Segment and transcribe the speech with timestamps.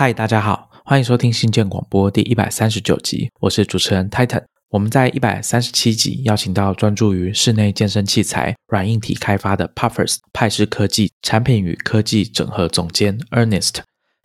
[0.00, 4.44] 嗨，大家好，欢迎收听新建广播第一百三十九集，我是主持人 Titan。
[4.68, 13.78] 我们在一百三十七集邀请到专注于室内健身器材软硬体开发的 Puffers 派氏科技产品与科技整合总监 Ernest。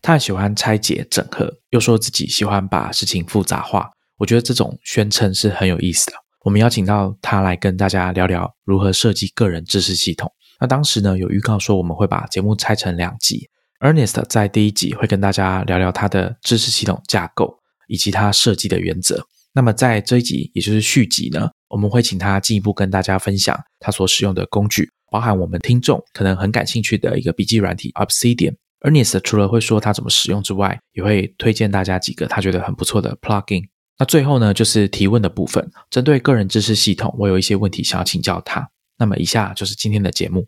[0.03, 3.89] 他很喜欢拆解整合，又说自己喜欢把事情复杂化。
[4.19, 6.13] 我觉得这种宣称是很有意思的。
[6.45, 10.31] 我们邀请到他来跟大家聊聊如何设计个人知识系统。
[10.59, 13.49] 那当时呢有预告说我们会把节目拆成两集。
[13.83, 19.21] Ernest 在第一集会跟大家聊聊他的知识系统架构以及他设计的原则。
[19.53, 28.55] 那么在这一集，也就是续集呢，我们会请他进一步跟大家分享他所使用的工具，包含我们听众可能很感兴趣的一个笔记软体 Obsidian。
[28.79, 33.63] Ernest 除了会说他怎么使用之外，也会推荐大家几个他觉得很不错的 plugin。
[33.99, 38.65] 那最后呢，就是提问的部分，针对个人知识系统，我有一些问题想要请教他。
[38.97, 40.47] 那么以下就是今天的节目。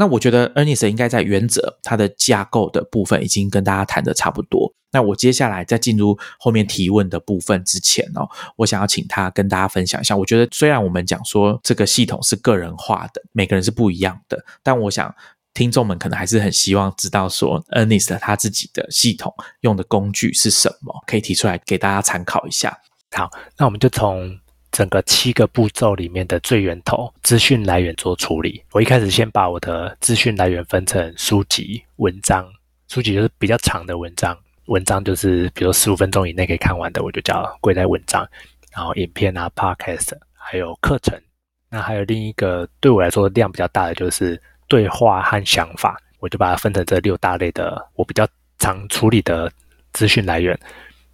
[0.00, 4.72] 那我觉得 Ernest 应该在原则它的架构的部分已经跟大家谈的差不多。
[4.92, 10.16] 那我接下来在进入后面提问的部分之前哦，我想要请他跟大家分享一下。
[10.16, 15.14] 我觉得虽然我们讲说这个系统是个人化的，每个人是不一样的，但我想
[15.52, 22.78] 听众们可能还是很希望知道说 Ernest 他自己的系统用的工具是什么，可以提出来给大家参考一下。
[23.12, 24.40] 好，那我们就从。
[24.72, 28.62] 整个七个步骤里面的最源头资讯来源做处理。
[28.72, 32.46] 我一开始先把我的资讯来源分成书籍、文章。
[32.88, 38.26] 书籍就是比较长的文章，文章就是比如十五分钟以内可以看完的，我就叫归在文章。
[38.72, 41.20] 然后影片啊、podcast，还有课程。
[41.68, 48.26] 那还有另一个对我来说量比较大的就是对话和想法，我就把它分成这六大类的我比较
[48.58, 49.50] 常处理的
[49.92, 50.58] 资讯来源。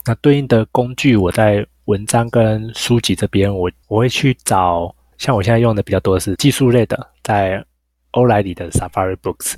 [0.04, 1.66] 那对应的工具我在。
[1.86, 7.64] 文章跟书籍这边，我我会去找，像我现在用的比较多的是技术类的，在
[8.10, 9.54] 欧莱里的 Safari Books，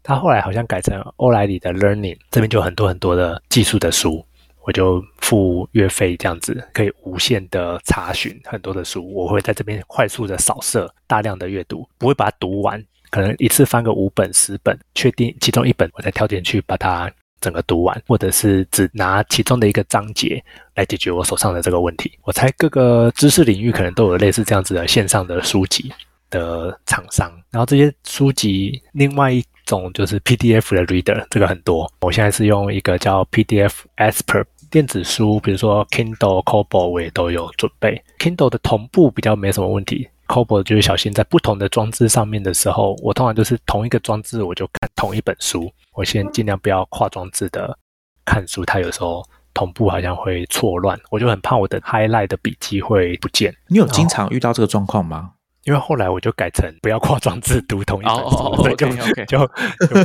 [0.00, 4.24] 它后来好像改成欧莱里的 Learning，这边就很多很多的技术的书，
[4.62, 17.10] 我就付月费这样子，可以无限的查询很多的书，我会在这边快速的扫射大量的阅读，不会把它读完，可能一次翻个五本十本，确定其中一本，我再挑点去把它。
[17.42, 20.42] 整个读完，或者是只拿其中的一个章节
[20.74, 22.10] 来解决我手上的这个问题。
[22.22, 25.92] 我猜各个知识领域可能都有类似这样子的线上的书籍
[26.30, 27.30] 的厂商。
[27.50, 31.92] 然后这些书籍，另外一种就是 PDF 的 Reader，这个很多。
[32.00, 38.02] 我现在是用一个叫 PDF Expert 电子书，比如说 Kindle、Kobo，我也都有准备。
[38.18, 40.08] Kindle 的同步比较没什么问题。
[40.32, 45.70] Kobo 就是小心在不同的装置上面的时候，我通常就是同一个装置我就看同一本书。
[45.92, 47.78] 我先尽量不要跨装置的
[48.24, 49.22] 看书，它有时候
[49.52, 53.54] 同步好像会错乱，我就很怕我的 highlight 的笔记会不见。
[53.66, 55.32] 你有经常遇到这个状况吗？
[55.64, 59.38] 因为后来我就改成不要跨装置读同一本书，就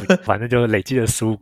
[0.01, 1.39] 就反正就累积的书。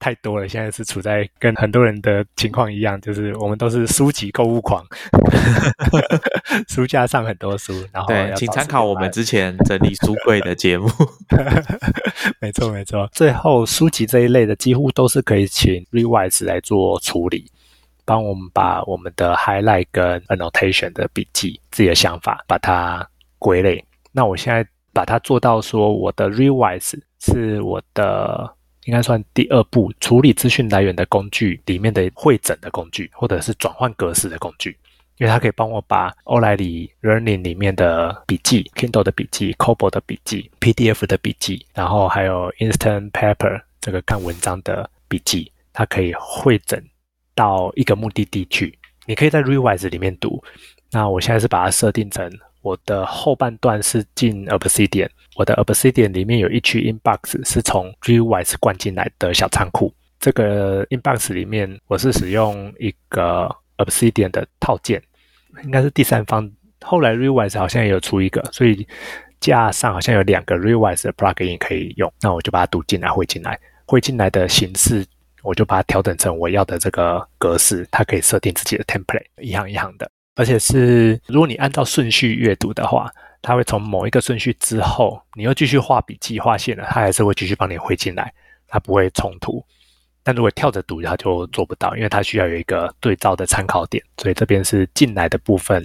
[0.00, 4.84] 太多了，现在是处在跟很多人的情况一样，就是我们都是书籍购物狂，
[6.68, 10.88] 书架上很多书，然后对，请参考我们之前整理书柜的节目。
[12.40, 17.50] 没错没错，最后书籍这一类的几乎都是可以请 Rewise 来做处理，
[18.04, 23.04] 帮我们把我们的 highlight 跟 annotation 的笔记、自己的想法把它
[23.38, 23.84] 归类。
[24.12, 28.54] 那我现在把它做到说，我的 revise 是我的。
[28.88, 34.74] 应该算第二步处理资讯来源的工具里面的会诊的工具，或者是转换格式的工具，
[35.18, 46.82] 因为它可以帮我把欧莱里 Learning 里面的笔记、Kindle 的笔记、Kobo 的笔记、PDF 的笔记，然后还有 Instant Paper 这个看文章的笔记，它可以会诊
[47.34, 48.78] 到一个目的地去。
[49.04, 50.42] 你可以在 Revise 里面读。
[50.90, 52.26] 那我现在是把它设定成。
[52.62, 59.94] 我的后半段是进 Obsidian，我的 Obsidian 里面有一区 Inbox 是从 Rewise 灌进来的小仓库。
[60.20, 65.00] 这个 Inbox 里面我是使用一个 Obsidian 的套件，
[65.64, 66.50] 应该是第三方。
[66.82, 68.86] 后来 Rewise 好像也有出一个，所以
[69.40, 72.12] 架上好像有两个 Rewise 的 plugin 可以用。
[72.20, 75.06] 那我就把它读进来，汇进来，汇进来的形式，
[75.42, 77.86] 我就把它调整成我要的这个格式。
[77.90, 80.10] 它可以设定自己的 template，一行一行的。
[80.38, 83.12] 而且是，如果你按照顺序阅读的话，
[83.42, 88.32] 它会从某一个顺序之后，你又继续画笔记、画线了，它还是会继续帮你汇进来，
[88.68, 89.60] 它不会冲突。
[90.22, 94.00] 但如果跳着读，它就做不到，因为它需要有一个对照的参考点。
[94.18, 95.84] 所以这边是进来的部分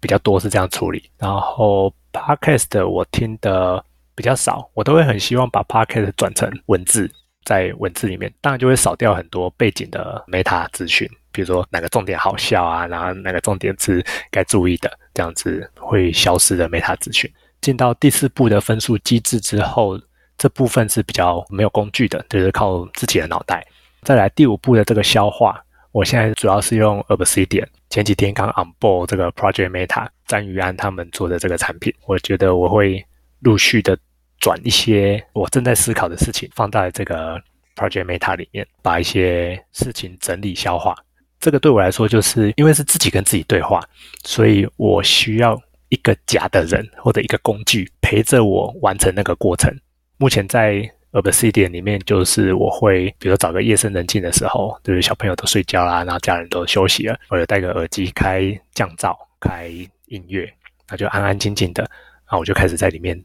[0.00, 1.08] 比较多，是这样处理。
[1.16, 3.82] 然后 podcast 我听的
[4.14, 7.10] 比较少，我都会很希望把 podcast 转成文字，
[7.44, 11.08] 在文字里面，当然就会少掉很多背景的 meta 资讯。
[11.32, 17.28] 比如说哪个重点好笑啊，然后哪个重点是该注意的，这样子会消失的 meta 资讯。
[17.60, 19.98] 进到第四步的分数机制之后，
[20.38, 23.66] 这部分是比较没有工具的，就是靠自己的脑袋。
[24.02, 25.60] 再来第五步的这个消化，
[25.90, 27.66] 我现在主要是用 Obsidian。
[27.90, 33.04] 前几天刚 on board 这个 Project Meta，詹宇安他们做的这个产品，我觉得我会
[33.40, 33.98] 陆续的
[34.40, 37.40] 转一些我正在思考的事情放在这个
[37.76, 40.94] Project Meta 里面，把一些事情整理消化。
[41.40, 43.80] 这个对我来说，就是因为是自己跟自己对话，
[44.24, 45.60] 所以我需要
[45.90, 49.70] 一个假的人或者一个工具陪着我完成那个过程。
[50.16, 59.68] 目前在 Obsidian 里面，就是我会，比如找个夜深人静的时候，就是小朋友都睡觉啦，然后家人都休息了，我就戴个耳机，开降噪，开
[60.06, 60.50] 音乐，
[60.88, 63.22] 那就安安静静的，然后我就开始在里面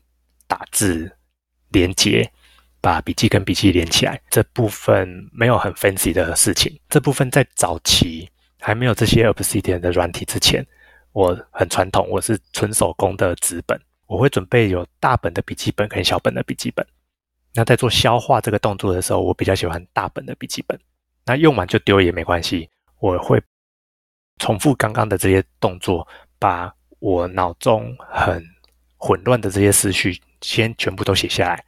[0.49, 1.15] 打字，
[1.69, 2.29] 连接。
[2.81, 6.79] 把笔记跟笔记连起来，这部分没有很 fancy 的事情。
[6.87, 10.65] 这部分在早期还没有这些 Obsidian 的软体之前，
[11.11, 13.77] 我很传统，我是纯手工的纸本。
[14.07, 16.87] 我会准备有大本的笔记本跟小本的笔记本。
[17.53, 20.79] 那在做消化这个动作的时候，我比较喜欢大本的笔记本。
[21.25, 22.69] 那用完就丢也没关系，
[23.01, 23.41] 我会
[24.37, 26.07] 重复刚刚的这些动作，
[26.39, 28.41] 把我脑中很
[28.95, 31.63] 混乱的这些思绪先全部都写下来。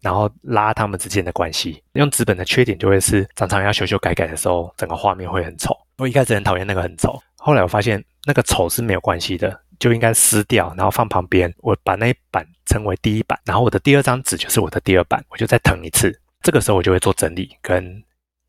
[0.00, 1.82] 然后拉他们之间的关系。
[1.94, 5.74] 用纸本的缺点就会是常常要修修改改的时候，整个画面会很丑。
[5.96, 11.50] 我一开始很讨厌那个很丑，后来我发现那个丑是没有关系的，就应该撕掉，然后放旁边。
[11.58, 16.14] 我把那一版称为第一版，然后我的第二张纸就是我的第二版，我就再腾一次。
[16.42, 18.04] 这个时候我就会做整理跟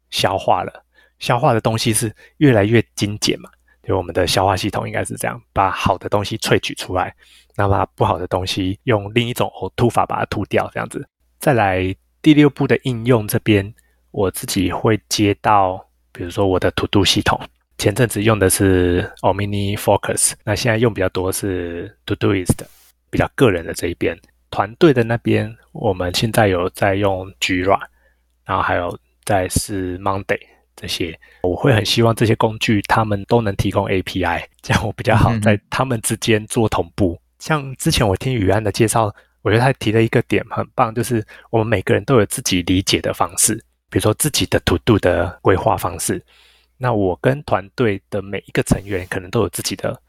[0.10, 0.83] 消化了。
[1.19, 3.50] 消化的东西是越来越精简嘛？
[3.88, 7.16] 就我们的消化系统应该是这样，把好的东西萃取出来，
[7.56, 11.08] 那把不好的东西用另一种呕吐法把它吐掉，这样子。
[11.40, 13.72] 再来第六步的应用这边，
[14.10, 17.40] 我自己会接到，比如说我的 To Do 系统，
[17.78, 22.58] 前阵子用的是 Omni Focus，那现在用比较多是 To Doist，
[23.12, 24.18] 比较个人的这一边。
[24.50, 27.80] 团队的那边，我们现在有在用 Jira，
[28.46, 30.40] 然后还有在是 Monday
[30.75, 37.19] 这些，我会很希望这些工具他们都能提供 API， 这样我比较好在他们之间做同步。
[37.39, 39.13] 像之前我听宇安的介绍。
[39.45, 43.54] 我觉得他提了一个点很棒，就是我们每个人都有自己理解的方式，
[43.92, 46.19] 比如说自己的 To Do 的规划方式。
[46.80, 50.01] 那我跟团队的每一个成员可能都有自己的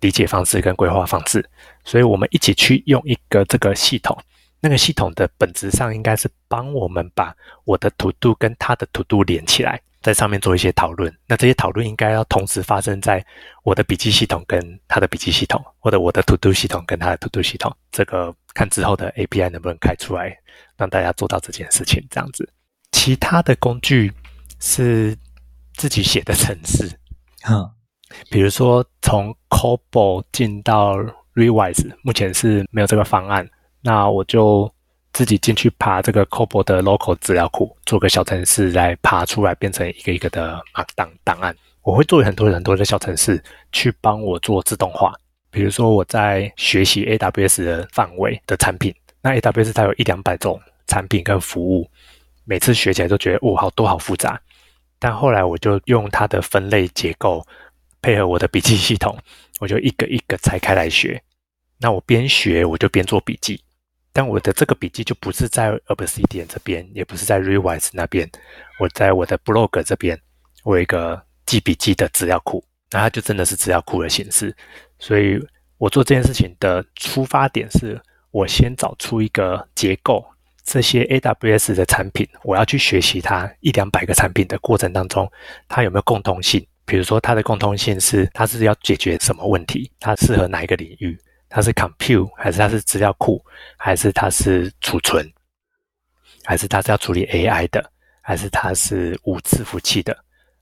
[0.00, 1.48] 理解方式跟规划方式，
[1.82, 4.14] 所以我们一起去用一个这个系统。
[4.60, 7.34] 那个系统的本质上应该是帮我们把
[7.64, 9.80] 我的 To Do 跟他的 To Do 连起来。
[10.04, 13.24] 在上面做一些讨论，那这些讨论应该要同时发生在
[13.62, 17.74] 我的笔记系统跟他的笔记系统，或者我的 To Do 系统跟他的 To Do 系统。
[17.90, 20.38] 这个看之后的 API 能不能开出来，
[20.76, 22.06] 让大家做到这件事情。
[22.10, 22.46] 这样子，
[22.92, 24.12] 其他的工具
[24.60, 25.16] 是
[25.72, 26.86] 自己写的程式，
[27.48, 27.66] 嗯，
[28.28, 30.98] 比如说从 Cobol 进到
[31.34, 33.48] Revise，目前是没有这个方案，
[33.80, 34.70] 那我就。
[35.14, 41.56] 自己进去爬这个 Cobol 的 local 资料库，做个小程式来爬出来，变成一个一个的 Markdown 档案。
[41.82, 45.14] 我会做很多很多的小程式去帮我做自动化。
[45.50, 51.88] 比如说我在学习 AWS 的范围的产品，那 AWS 它有一两百种产品跟服务，
[52.44, 54.40] 每次学起来都觉得哦好多好复杂。
[54.98, 57.46] 但后来我就用它的分类结构，
[58.02, 59.16] 配合我的笔记系统，
[59.60, 61.22] 我就一个一个拆开来学。
[61.78, 63.60] 那我边学我就边做笔记。
[64.14, 68.30] 但我的这个笔记就不是在 Obsidian 这边，也不是在 Rewise 那边，
[68.78, 70.16] 我在我的 Blog 这边，
[70.62, 74.56] 我有一个记笔记的资料库，那它就真的是资料库的形式。
[75.00, 75.44] 所以
[75.78, 80.24] 我做这件事情的出发点是，我先找出一个结构，
[80.62, 85.28] 这些 AWS 的产品，我要去学习它一两百个产品的过程当中，
[85.68, 86.64] 它有没有共通性？
[86.86, 89.90] 比如说它的共通性是，它是要解决什么问题？
[89.98, 91.18] 它适合哪一个领域？
[91.54, 93.40] 它是 compute 还是它是资料库，
[93.76, 95.24] 还是它是储存，
[96.42, 100.12] 还是它是要处理 AI 的，还是它是无伺服器的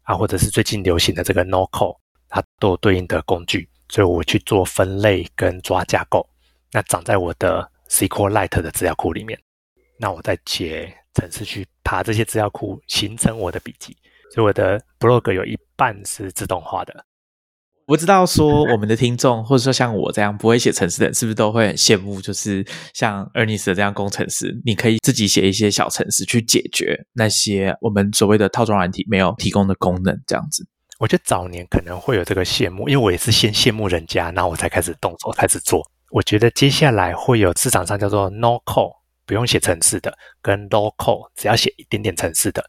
[0.03, 0.15] 啊？
[0.15, 1.97] 或者是最近流行的这个 No Code，
[2.29, 6.29] 它都有对应的工具，所以我去做分类跟抓架构，
[6.71, 9.41] 那长在我的 SQLite 的资料库里面，
[9.97, 13.97] 那我再写程式去爬这些资料库，形成我的笔记，
[14.35, 17.07] 所以我的 blog 有一半是自动化的。
[17.93, 22.23] 不知道说我们的听众，或者说像我这样不会写程式的人，是不是都会很羡慕？
[22.23, 30.19] 就是像 Ernest 这样工程师，你可以自己写一些小程式去解决那些我们所谓的套装软体没有提供的功能。
[30.27, 30.67] 这样子，
[31.01, 35.87] 我觉得早年可能会有这个羡慕，因为我也是先羡慕人家，然后我才开始动手开始做。
[36.13, 38.95] 我觉得接下来会有市场上叫做 No Code
[39.27, 42.65] 不用写程式的，跟 Low Code 只要写一点点程式的，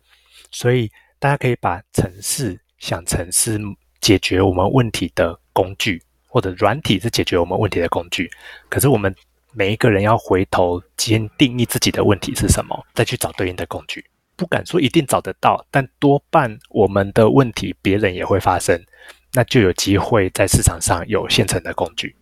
[0.51, 3.57] 所以大家可以把程式想成是。
[4.03, 8.29] 解决我们问题的工具，或者软体是解决我们问题的工具。
[8.67, 9.15] 可是我们
[9.53, 14.03] 每一个人要回头先定义自己的问题是什么，再去找对应的工具。
[14.35, 18.77] 不敢说一定找得到，但多半我们的问题别人也会发生，
[19.31, 22.13] 那就有机会在市场上有现成的工具。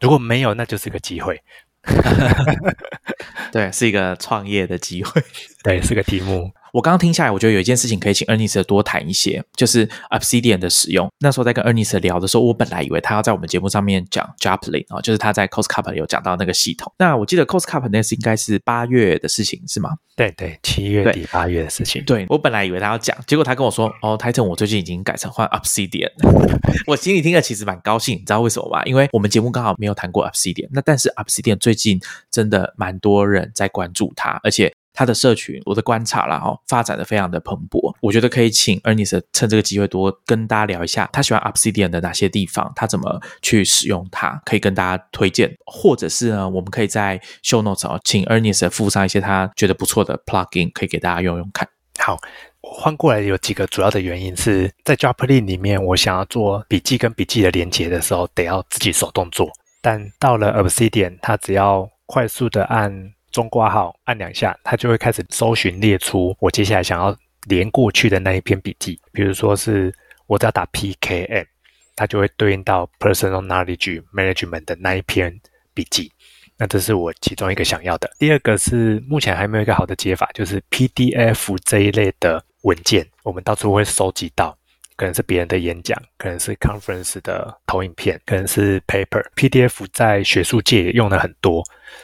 [0.00, 1.40] 如果没有，那就是个机会。
[3.52, 5.22] 对，是一个创业的机会。
[5.62, 6.50] 对，是个题目。
[6.72, 11.08] 我刚刚听下来，我觉得有一件事情可以请 Ernest 多谈一些，就是 Obsidian 的使用。
[11.20, 16.92] 那时候在跟 Ernest 聊的时候，我本来以为他要在我们节目上面讲 Joplin 啊，就是他在 Costcup 有讲到那个系统。
[16.98, 19.96] 那我记得 Costcup 那是应该是八月的事情，是吗？
[20.16, 22.04] 对对，七月底八月的事情。
[22.04, 26.10] 对我本来以为他要讲，结果他跟我说：“哦，Titan，我最近已经改成换 Obsidian。
[26.88, 28.82] ”我心里听了其实蛮高兴，你知道为什么吗？
[28.84, 32.00] 因为我们节目刚好没有谈过 Obsidian，那但是 Obsidian 最近
[32.32, 34.72] 真的蛮多人在关注它，而且。
[34.98, 37.94] 他的社群，我的观察啦哈，发展的非常的蓬勃。
[38.00, 51.68] 我觉得可以请 Ernest 趁这个机会多跟大家聊一下，他喜欢 Obsidian 的哪些地方，他怎么去使用它，可以跟大家推荐，或者是呢，我们可以在 Show Notes 哦，请 Ernest 附上一些他觉得不错的 Plugin，可以给大家用用看。
[52.00, 52.18] 好，
[52.62, 59.48] 我换过来有几个主要的原因是在 Joplin 里面，我想要做笔记跟笔记的连接的时候，得要自己手动做，
[59.80, 63.12] 但到了 Obsidian，它只要快速的按。
[63.30, 67.16] 中挂号按两下，它就会开始搜寻列出我接下来想要
[67.46, 69.00] 连过去的那一篇笔记。
[69.12, 69.94] 比如说是
[70.26, 71.46] 我只要打 PKM，
[71.94, 75.40] 它就会对应到 Personal Knowledge Management 的那一篇
[75.72, 76.12] 笔记。
[76.56, 78.10] 那这是我其中一个想要的。
[78.18, 84.57] 第二个是目前还没有一个好的解法，就是 PDF 这一类的文件，我们到处会收集到。
[84.98, 89.24] 可能是别人的演讲，可能是 conference 的投影片，可能是 paper。
[89.36, 91.62] PDF 在学术界也用的很多，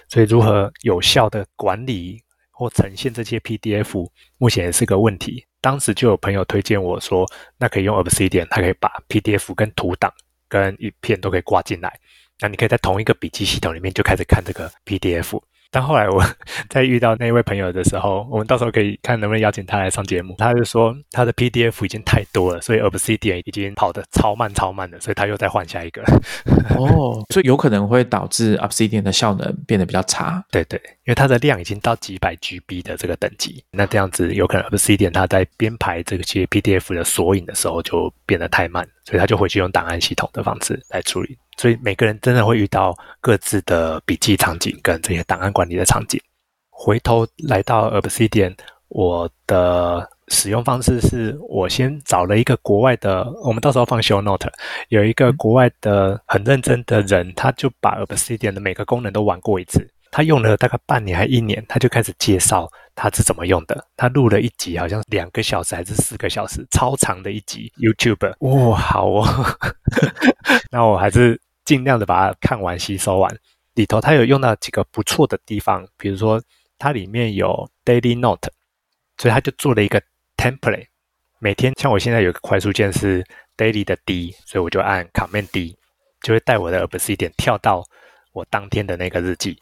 [0.09, 2.23] 所以如何有效的管理
[2.53, 4.09] 或呈现这些 PDF，
[4.39, 5.45] 目前也是个问题。
[5.61, 10.13] 当时就有朋友推荐我说，那可以用 Obsidian，它可以把 PDF 跟图档
[10.49, 11.99] 跟影片都可以挂进来，
[12.39, 15.43] 那你可以在同一个笔记系统里面就开始看这个 PDF。
[15.75, 16.23] 但后来我
[16.71, 20.37] 在遇到那位朋友的时候，我们到时候可以看能不能邀请他来上节目。
[20.39, 26.01] 他就说他的 PDF 已经太多了，所以 Obsidian 已经跑得超慢超慢的，所以他又再换下一个。
[26.79, 30.45] 哦， 所以有可能会导致 Obsidian 的效能变得比较差。
[30.53, 41.37] 对对，因为它的量已经到几百 GB 的这个等级，那这样子有可能 Obsidian 它在编排这些 PDF 的索引的时候就变得太慢，所以他就回去用档案系统的方式来处理。
[41.57, 46.21] 所以每个人真的会遇到各自的笔记场景跟这些档案管理的场景。
[46.71, 48.55] 回头来到 Obsidian，
[48.89, 54.51] 我的使用方式是我先找了一个国外的，我们到时候放 Show Note，
[54.89, 59.89] 有一个国外的很认真的人，他就把 Obsidian 的每个功能都玩过一次。
[60.15, 63.85] 他用了大概半年还一年，他就开始介绍他是怎么用的。
[63.97, 68.33] 他录了一集，好像两个小时还是四个小时，超长的一集 YouTube。
[68.39, 69.27] 哇，好哦，
[70.71, 71.41] 那我还是。
[71.65, 73.39] 尽量的把它看完、吸收完。
[73.73, 76.39] 里头他有用到几个不错的地方，比如说
[76.79, 78.51] 它里面有 Daily Note，
[79.17, 79.99] 所以他就做了一个
[80.37, 80.89] Template。
[81.39, 83.25] 每天像我现在有个快速键是
[83.57, 85.75] Daily 的 D，所以我就按 Command D，
[86.21, 87.83] 就会带我的 Obsidian 跳到
[88.35, 89.59] 我当天的那个日记。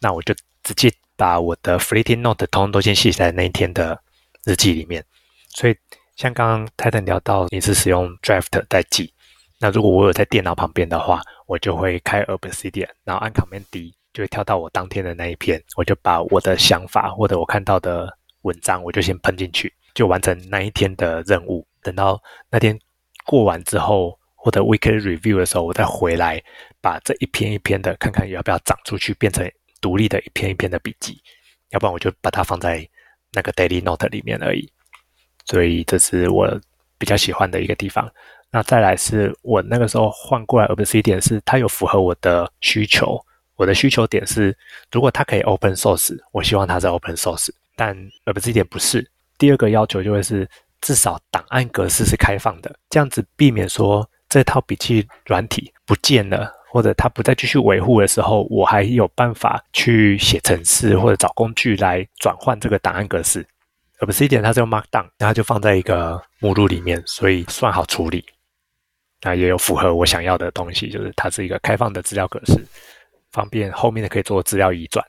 [0.00, 4.00] 那我就直接把我的 Fleeting Note 通通都先写在那一天的
[4.44, 5.04] 日记里面。
[5.48, 5.76] 所以
[6.16, 9.12] 像刚刚 Titan 聊到，你是使用 Draft 在记。
[9.58, 21.66] 那如果我有在电脑旁边的话，我就会开 Obsidian，然后按 Command D，就会跳到我当天的那一篇，我就把我的想法或者我看到的文章，我就先喷进去，就完成那一天的任务。
[21.82, 22.20] 等到
[22.50, 22.78] 那天
[23.24, 26.42] 过完之后，或者 Weekly Review 的时候，我再回来
[26.82, 29.50] 把这一篇一篇的看看要不要长出去，变成
[29.84, 31.20] 独立的一篇一篇的笔记，
[31.68, 32.88] 要不然我就把它放在
[33.34, 34.66] 那个 Daily Note 里面而已。
[35.44, 36.48] 所以这是我
[36.96, 38.10] 比较喜欢的一个地方。
[38.50, 43.22] 那再来是我那个时候换过来 Obsidian，是它有符合我的需求。
[43.56, 44.56] 我的需求点是，
[44.90, 47.50] 如果它可以 Open Source，我希望它是 Open Source。
[47.76, 49.06] 但 Obsidian 不是。
[49.36, 50.48] 第二个要求就会是，
[50.80, 63.46] 至少档案格式是开放的，这样子避免说这套笔记软体不见了，或者它不再继续维护的时候，我还有办法去写程式或者找工具来转换这个档案格式。
[64.00, 68.24] Obsidian 它是用 Markdown，然后就放在一个目录里面，所以算好处理。
[69.22, 72.66] 那也有符合我想要的东西，就是它是一个开放的资料格式，
[73.30, 75.06] 方便后面的可以做资料移转。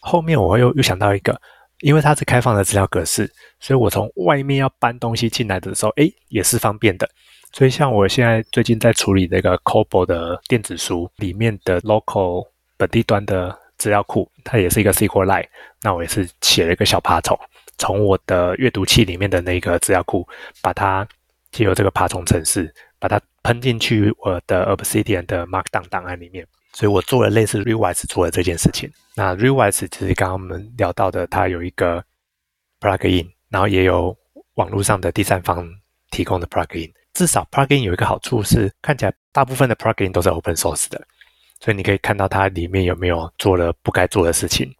[0.00, 1.40] 后面我会又又想到一个，
[1.80, 3.26] 因为它是开放的资料格式，
[3.58, 7.08] 所以我从外面要搬东西进来的时候，哎，也是方便的。
[7.56, 12.46] 所以像我现在最近在处理那个 Kobo 的电子书里面的 local
[12.76, 15.48] 本地端的资料库，它也是一个 SQLite。
[15.80, 17.34] 那我也是写了一个小爬虫，
[17.78, 20.28] 从我的阅读器里面的那个资料库，
[20.60, 21.08] 把它
[21.50, 22.70] 借由这个爬虫程式。
[22.98, 28.90] 把它喷进去我的 Obsidian 的 Markdown 档案里面，所以我做了类似 Revise 做的这件事情。
[29.14, 32.04] 那 Revise 其实刚刚我们聊到的，它有一个
[32.80, 34.14] Plugin，然后也有
[34.54, 35.66] 网络上的第三方
[36.10, 36.90] 提供的 plugin。
[37.16, 41.02] 至少 plugin 有一个好处是，看起来大部分的 plugin 都是 open source 的，
[41.60, 44.70] 所以你可以看到它里面有没有做了不该做的事情，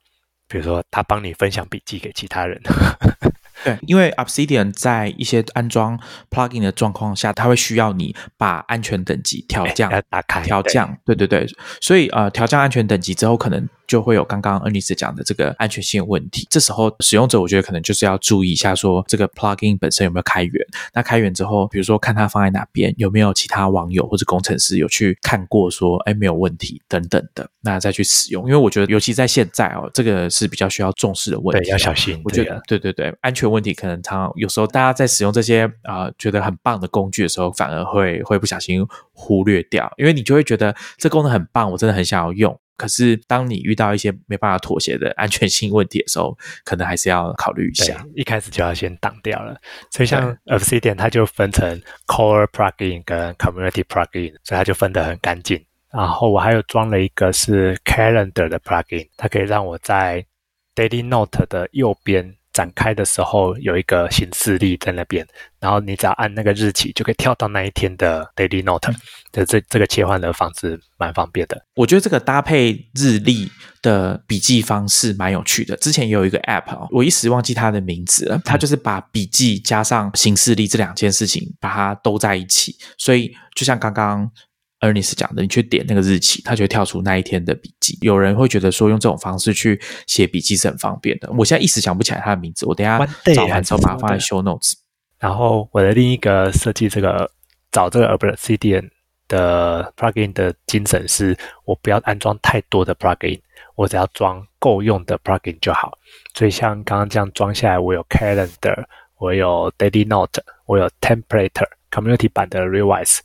[0.46, 2.60] 比如说它帮你分享笔记给其他人。
[3.64, 10.94] 对，因为 Obsidian 在一些安装 plugin 的状况下，它会需要你把安全等级调降，打开调降。
[11.06, 11.46] 对对对，
[11.80, 13.66] 所以呃，调降安全等级之后，可能。
[13.86, 16.46] 就会有刚刚恩尼斯讲的这个安全性问题。
[16.50, 20.66] 这时候使用者，我觉得可能就是要注意一下，说这个 plugin 本身有没有开源。
[20.92, 28.44] 那开源之后，比如说看它放在哪边，有没有其他网友或者工程师有去看过，说哎没有问题等等的，那再去使用。
[28.46, 32.20] 因为我觉得，尤其在现在哦，这个是比较需要重视的问题，要小心。
[32.24, 42.58] 我觉得，对对对，安全问题可能常有时候大家在使用这些啊觉得很棒的工具的时候，反而会会不小心忽略掉，因为你就会觉得这功能很棒，我真的很想要用。
[42.76, 48.04] 可是，当你遇到一些没办法妥协的安全性问题的时候，可能还是要考虑一下。
[48.14, 49.58] 一开始就要先挡掉了。
[49.90, 55.64] 所以，像 Obsidian 它就分成 Core Plugin 跟 Community Plugin，所以它就分得很干净。
[55.90, 60.26] 然后，我还有装了一个是 Calendar 的 Plugin，它可以让我在
[60.74, 62.36] Daily Note 的右边。
[62.56, 65.26] 展开的时候有一个显示力在那边，
[65.60, 68.90] 然后你只要按那个日期，就可以跳到那一天的 daily note
[69.30, 71.62] 的这这个切换的方式蛮方便的。
[71.74, 75.76] 我觉得这个搭配日历的笔记方式蛮有趣的。
[75.76, 84.30] 之前也有一个 app 我一时忘记它的名字了，它就是把笔记加上行事历这两件事情把它都在一起，所以就像刚刚。
[84.78, 87.96] 而你是讲的，你去点那个日期，它就会跳出那一天的笔记。
[88.02, 91.30] 有人会觉得说用这种方式去写笔记是很方便的。
[91.32, 92.98] 我现在一时想不起来它的名字，我等下
[93.34, 94.74] 找完之后把它放在 show notes。
[95.18, 97.30] 然后我的另一个设计这个
[97.72, 98.90] 找这个 Obsidian
[99.28, 103.40] 的 plugin 的精神是，我不要安装太多的 plugin，
[103.76, 105.98] 我只要装够用的 plugin 就好。
[106.34, 108.84] 所以像刚刚这样装下来，我有 Calendar，
[109.16, 113.20] 我有 Daily Note，我有 Template Community 版的 Revise。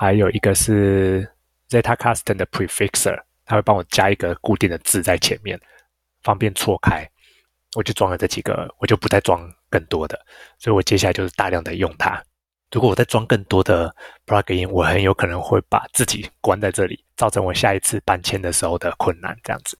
[0.00, 1.30] 还有一个是
[1.68, 5.60] ZetaCustom 的 Prefixer，它会帮我加一个固定的字在前面，
[6.22, 7.06] 方便错开。
[7.76, 10.18] 我就装了这几个，我就不再装更多的，
[10.58, 12.18] 所以我接下来就是大量的用它。
[12.72, 19.78] 如果我再装更多的 Plugin，我很有可能会把自己关在这里，造成我下一次搬迁的时候的困难，这样子。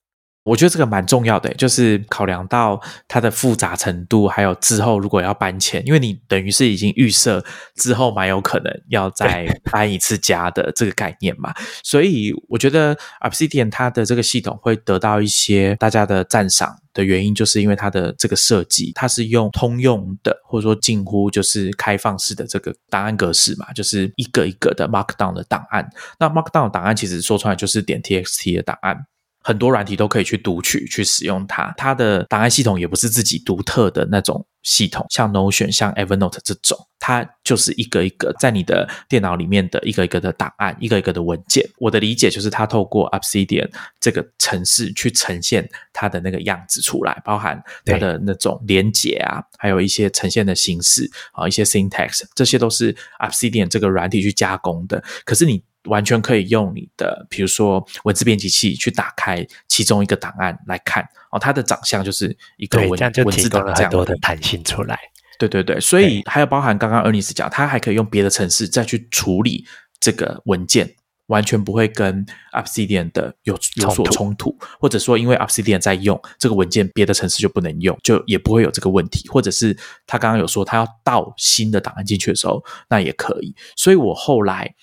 [0.51, 7.45] 我觉得这个蛮重要的，就是考量到它的复杂程度，还有之后如果要搬迁，因为你等于是已经预设
[7.77, 25.89] 之后蛮有可能要再 搬一次家的这个概念嘛，所以我觉得 Obsidian 它的这个系统会得到一些大家的赞赏的原因，就是因为它的这个设计，它是用通用的或者说近乎就是开放式的这个档案格式嘛，就是一个一个的 Markdown 的档案。
[26.19, 29.07] 那 Markdown 档案其实说出来就是点 TXT 的档案。
[29.43, 31.73] 很多软体都可以去读取、去使用它。
[31.77, 41.67] 它的档案系统也不是自己独特的那种系统，像 Notion、像 Evernote 这种，它就是一个一个在你的电脑里面的一个一个的档案、一个一个的文件。
[41.79, 55.03] 我的理解就是，它透过 Obsidian 这个程式去呈现它的那个样子出来，包含它的那种连接啊，还有一些呈现的形式啊，一些 syntax，这些都是 Obsidian 这个软体去加工的。
[55.25, 55.63] 可是你。
[55.85, 64.99] 完全可以用你的，比如说文字编辑器去打开其中一个档案来看哦，它的长相就是一个文文字档这样多的弹性出来。
[65.39, 69.65] 对对对，所以还有包含刚刚 Ernest 讲，它还可以用别的程式再去处理
[69.99, 70.95] 这个文件，
[71.29, 79.27] 完全不会跟 Obsidian 的有有所冲突，或者说因为 Obsidian 在用这个文件，别的程式就不能用，就也不会有这个问题。
[79.29, 79.75] 或者是
[80.07, 83.57] 他刚刚有说他要倒新的档案进去的时候，那也可以。
[83.77, 84.75] 所以我后来。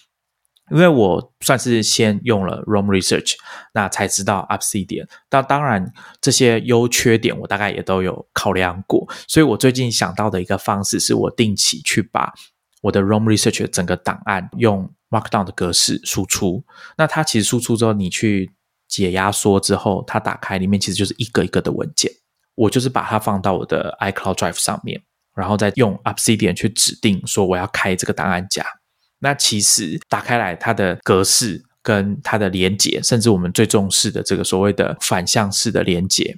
[0.72, 3.36] 因为我算是先用了 Roam Research，
[3.74, 5.08] 那才知道 Obsidian。
[5.30, 9.08] 但当然，这些优缺点我大概也都有考量过。
[9.28, 12.34] 所以我最近想到的一个方式，是我定期去把
[12.82, 16.66] 我的 Roam Research 的整个档案用 Markdown 的格式输出。
[16.98, 18.52] 那它其实输出之后，你去
[18.88, 22.12] 解压缩之后，它打开里面其实就是一个一个的文件。
[22.56, 25.02] 我就是把它放到我的 iCloud Drive 上面，
[25.36, 28.66] 然后再用 Obsidian 去指定说我要开这个档案夹。
[29.20, 36.36] 那其实打开来，它的格式跟它的连接，甚至我们最重视的这个所谓的反向式的连接，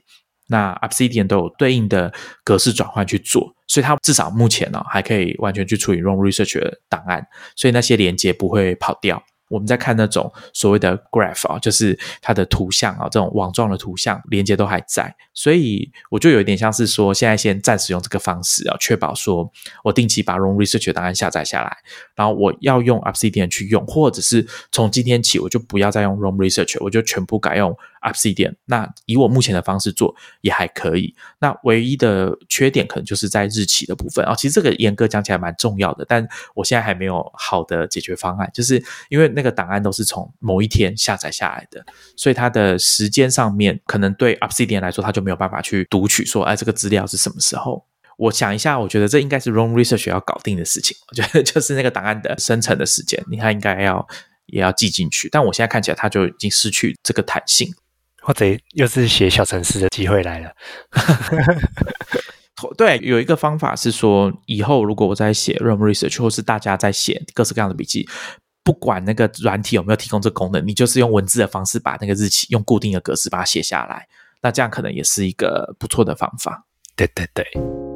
[0.48, 2.13] 那 Obsidian 都有对应的
[2.44, 9.22] 格式转换去做，所以它至少目前呢还可以完全去处理 r o m Research 的档案，所以那些连接不会跑掉。
[9.50, 19.52] 我们在看那种所谓的 graph 啊，就是它的图像啊，这种网状的图像连接都还在，所以我就有一点像是说，现在先暂时用这个方式啊，确保说
[19.84, 21.78] 我定期把 rom Research 的档案下载下来，
[22.16, 28.56] 然后我要用 Obsidian 去用，或者是从今天起我就不要再用 rom Research，我就全部改用 Obsidian。
[28.66, 31.16] 那以我目前的方式做也还可以。
[31.40, 34.34] 那唯一的缺点可能就是在日期的部分啊。
[34.36, 41.86] 其实这个严格讲起来蛮重要的，但我现在还没有好的解决方案，就是因为那个档案都是从某一天下载下来的，
[42.16, 47.86] 所以它的时间上面可能对 Obsidian 来说，它就没有办法去读取说，哎，这个资料是什么时候。
[48.18, 50.98] 我想一下，我觉得这应该是 Room Research 要搞定的事情。
[51.10, 54.06] 我觉得就是那个档案的生成的时间，你看应该要
[54.48, 55.30] 也要记进去。
[55.30, 57.74] 但我现在看起来，它就已经失去这个弹性，
[58.30, 60.52] 或者又是写小程式的机会来了。
[62.78, 68.08] 对，有一个方法是说，以后如果我在写 Room Research，或是大家在写各式各样的笔记，
[68.63, 74.08] 不管那个软体有没有提供这功能，你就是用文字的方式把那个日期用固定的格式把它写下来。
[74.44, 76.68] 那这样可能也是一个不错的方法。
[76.96, 77.88] 对对对。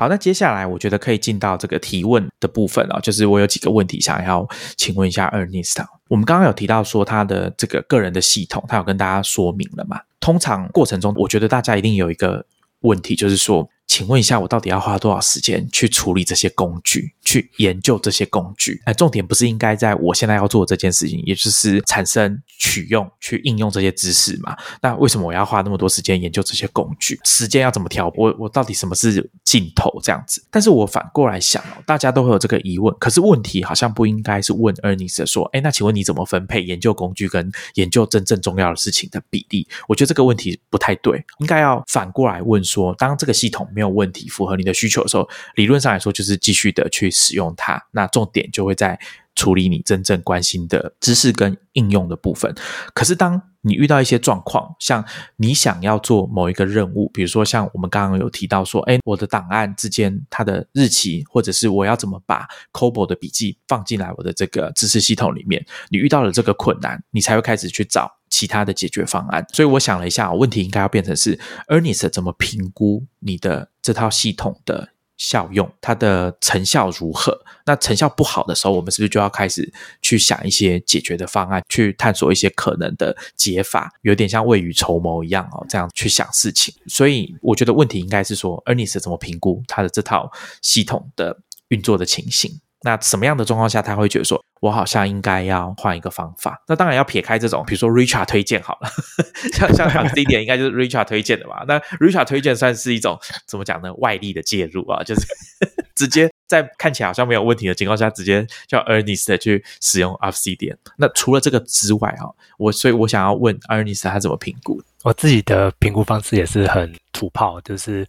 [0.00, 5.84] 好，那接下来我觉得可以进到这个提问的部分啊，就是我有几个问题想要请问一下 Ernest。
[6.08, 10.00] 我们刚刚有提到说他的这个个人的系统，他有跟大家说明了嘛？
[10.18, 12.46] 通常过程中，我觉得大家一定有一个
[12.80, 13.68] 问题，就是说。
[13.90, 18.80] 请问一下，我到底要花多少时间去处理这些工具，去研究这些工具？
[18.84, 24.56] 哎，重点不是应该在我现在要做这件事情，也就是产生、取用、去应用这些知识嘛？
[24.80, 27.18] 那为什么我要花那么多时间研究这些工具？
[27.24, 28.12] 时间要怎么调？
[28.16, 29.90] 我我到底什么是尽头？
[30.04, 30.40] 这样子？
[30.52, 39.66] 但是我反过来想哦，大家都会有这个疑问，可是问题好像不应该是问 Ernest 说，哎，那请问你怎么分配研究工具跟研究真正重要的事情的比例？
[39.88, 43.66] 我觉得这个问题不太对，应该要反过来问说，当这个系统。
[43.79, 47.82] 没没有问题，符合你的需求的时候，理论上来说就是继续的去使用它。
[47.92, 49.00] 那重点就会在
[49.34, 52.54] 处理你真正关心的知识跟应用的部分。
[52.92, 55.02] 可是当你遇到一些状况，像
[55.36, 68.19] 你想要做某一个任务，比如说像我们刚刚有提到说，哎，我的档案之间它的日期，或者是我要怎么把 c o b o 的笔记放进来我的这个知识系统里面，你遇到了这个困难，你才会开始去找。
[68.30, 77.42] 其他的解决方案，所以我想了一下，问题应该要变成是 Ernest 怎么评估你的这套系统的效用，它的成效如何？
[77.66, 86.72] 那成效不好的时候，我们是不是就要开始去想一些解决的方案，去探索一些可能的解法，有点像未雨绸缪一样哦，这样去想事情。
[86.86, 91.36] 所以我觉得问题应该是说，Ernest 怎么评估他的这套系统的
[91.68, 92.60] 运作的情形？
[92.82, 96.62] 那什么样的状况下他会觉得说，我好像应该要换一个方法？
[96.66, 98.88] 那当然要撇开这种，比如说 Richard 推荐好了，
[99.52, 101.64] 像像讲这一点，应该就是 Richard 推荐的吧。
[101.68, 103.92] 那 Richard 推荐算是一种怎么讲呢？
[103.94, 105.20] 外力的介入啊，就是
[105.94, 110.76] 直接在看起来好像没有问题的情况下，直接叫 Ernest 去使用 Obsidian。
[110.96, 112.24] 那除了这个之外啊，
[112.56, 114.82] 我所以我想要问 Ernest 他怎么评估？
[115.02, 118.06] 我自己的评估方式也是很土炮，就是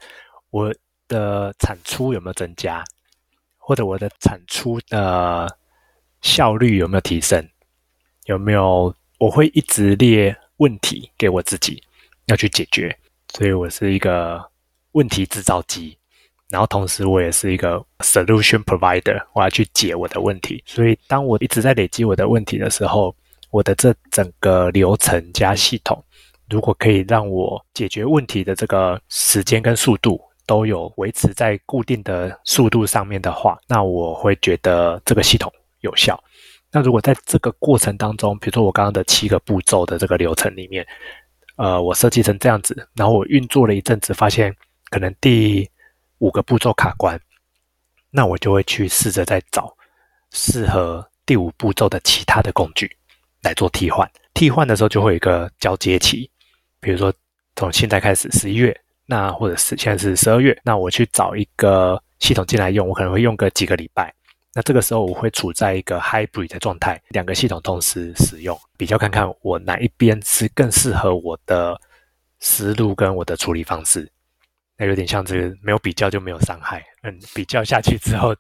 [0.49, 0.73] 我
[1.09, 2.83] 的产出有没有增加？
[3.71, 5.47] 或者我的产出的
[6.19, 7.41] 效率有没有提升？
[8.25, 8.93] 有没有？
[9.17, 11.81] 我会一直列问题给我自己
[12.25, 12.93] 要去解决，
[13.29, 14.43] 所以我是一个
[14.91, 15.97] 问题制造机。
[16.49, 20.61] 然后同时我也是一个 solution provider，我要去解我的问题。
[20.65, 23.15] 所以当我一直在累积我的问题的时候，
[23.51, 26.03] 我的这整个流程加系统，
[26.49, 30.21] 如果可以让我解决问题的这个时间跟速度。
[30.51, 36.21] 都有维持在固定的速度上面的话，那我会觉得这个系统有效。
[36.69, 40.85] 那如果在这个过程当中，比如说我刚刚的七个步骤的这个流程里面，
[41.55, 44.53] 呃，我设计成这样子，然后我运作了一阵子，发现
[44.89, 45.65] 可能第
[46.17, 47.17] 五个步骤卡关，
[48.09, 49.73] 那我就会去试着再找
[50.31, 52.91] 适合第五步骤的其他的工具
[53.41, 54.05] 来做替换。
[54.33, 56.29] 替换的时候就会有一个交接期，
[56.81, 57.13] 比如说
[57.55, 58.77] 从现在开始十一月。
[59.11, 64.09] 那或者是现在是十二月，那我去找一个系统进来用，我可能会用个几个礼拜。
[64.53, 71.77] 那这个时候我会处在一个 hybrid 的状态，两个系统同时使用，比较看看我哪一边是更适合我的
[72.39, 74.09] 思路跟我的处理方式。
[74.77, 76.81] 那有点像这个，没有比较就没有伤害。
[77.03, 78.33] 嗯，比较下去之后，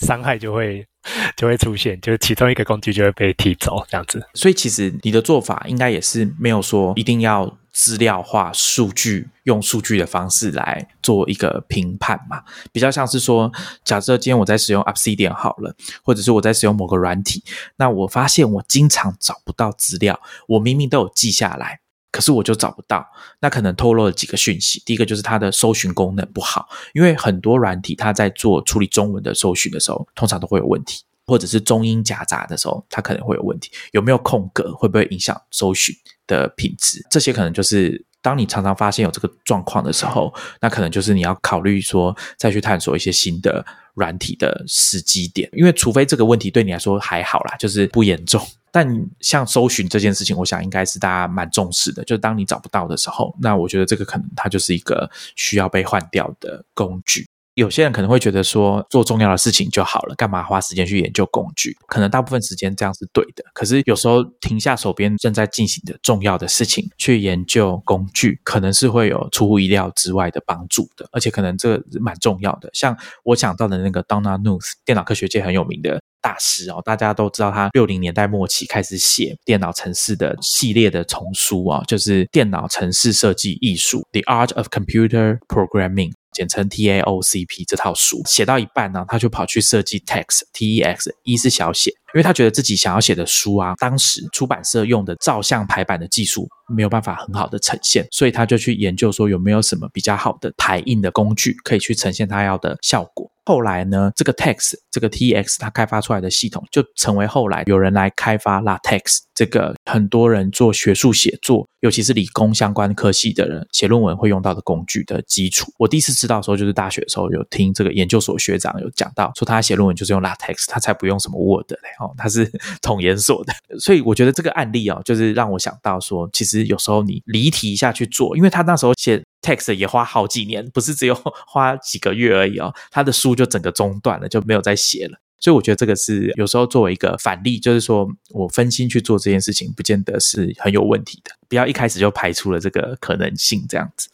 [0.00, 0.86] 伤害就会
[1.36, 4.26] 就会出现，就是其中一个工具就会被踢走这样子。
[4.32, 7.58] 所以其实你的做法应该也是没有说一定要。
[7.74, 13.50] 资料化数据，用数据的方式来做一个评判嘛，比较像是说，
[13.84, 17.42] 假设今天我在使用 Obsidian 好了，或者是我在使用某个软体，
[17.76, 21.80] 那我发现我经常找不到资料，我明明都有记下来，
[22.12, 23.04] 可是我就找不到，
[23.40, 24.80] 那可能透露了几个讯息。
[24.86, 31.02] 第一个就是它的搜寻功能不好，因为很多软体它在做处理中文的搜寻的时候，通常都会有问题。
[31.26, 33.70] 或者是中英夹杂的时候，它可能会有问题。
[33.92, 37.04] 有没有空格，会不会影响搜寻的品质？
[37.10, 48.40] 这些可能就是当你常常发现有这个状况的时候，那可能就是你要考虑说再去探索一些新的软体的时机点，因为除非这个问题对你来说还好啦，就是不严重。
[48.72, 52.02] 但像搜寻这件事情，我想应该是大家蛮重视的。
[52.02, 57.24] 就是当你找不到的时候，那我觉得这个可能它就是一个需要被换掉的工具。
[57.54, 61.76] 有些人可能会觉得说做重要的事情就好了，干嘛花时间去研究工具？
[61.86, 63.44] 可能大部分时间这样是对的。
[63.54, 72.68] 可是有时候停下手边正在进行的重要的事情，去研究工具，可能是会有出乎意料之外的帮助的，而且可能这个蛮重要的。
[72.72, 86.12] 像我想到的那个 Donna Nuth，电脑科学界很有名的大师哦，大家都知道他六零年代末期开始写电脑城市的系列的丛书啊，就是《电脑城市设计艺术》（The Art of Computer Programming）。
[86.34, 103.30] 简称 TAOCP 这套书写到一半呢，他就跑去设计 Text，T-E-X，一是小写，因为他觉得自己想要写的书啊，当时出版社用的照相排版的技术没有办法很好的呈现，所以他就去研究说有没有什么比较好的排印的工具可以去呈现他要的效果。
[103.44, 115.72] 后来呢，这个 Text 这个 T-X 它开发出来的系统就成为后来有人来开发 LaTeX 这个很多人做学术写作，尤其是理工相关科系的人写论文会用到的工具的基础。
[115.78, 123.52] 我第一次知道的时候，就是大学的时候有听这个研究所学长有讲到，说他写论文就是用 LaTeX，他才不用什么 Word 嘞哦，他是统研所的。
[123.78, 129.22] 所以我觉得这个案例哦，就是让我想到说，其实有时候你离题一下去做，因为他那时候写。
[129.44, 131.14] Text 也花好几年，不是只有
[131.46, 132.74] 花几个月而已哦。
[132.90, 135.18] 他的书就整个中断了，就没有再写了。
[135.38, 141.32] 所以我觉得这个是有时候作为一个反例，就是说我分心去做这件事情，不见得是很有问题的。
[141.46, 144.08] 不要一开始就排除了这个可能性，这样子。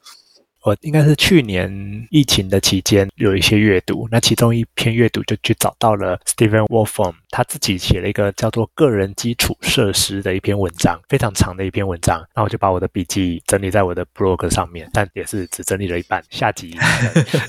[0.62, 12.22] 我应该是去年疫情的期间有一些阅读，那其中一篇阅读就去找到了 Stephen Wolfram，他自己写了一个叫做《个人基础设施》的一篇文章，非常长的一篇文章。
[12.34, 16.76] 那我就把我的笔记整理在我的 blog 上面，但也是只整理了一半，下集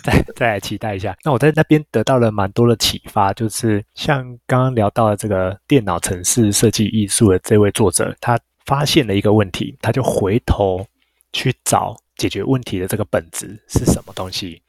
[0.04, 1.16] 再再来期待一下。
[1.26, 10.86] 那我在那边得到了蛮多的启发，就是像刚刚聊到的这个电脑城市设计艺术的这位作者，他发现了一个问题，他就回头
[11.34, 11.96] 去找。
[12.18, 14.62] 解决问题的这个本质是什么东西？